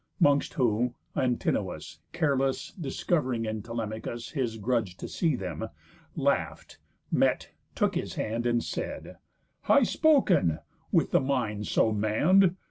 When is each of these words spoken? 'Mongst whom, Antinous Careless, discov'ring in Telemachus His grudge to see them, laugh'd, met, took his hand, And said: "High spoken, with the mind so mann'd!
'Mongst 0.19 0.55
whom, 0.55 0.95
Antinous 1.15 1.99
Careless, 2.11 2.71
discov'ring 2.71 3.45
in 3.45 3.61
Telemachus 3.61 4.31
His 4.31 4.57
grudge 4.57 4.97
to 4.97 5.07
see 5.07 5.35
them, 5.35 5.67
laugh'd, 6.15 6.77
met, 7.11 7.51
took 7.75 7.93
his 7.93 8.15
hand, 8.15 8.47
And 8.47 8.63
said: 8.63 9.17
"High 9.61 9.83
spoken, 9.83 10.57
with 10.91 11.11
the 11.11 11.21
mind 11.21 11.67
so 11.67 11.91
mann'd! 11.91 12.55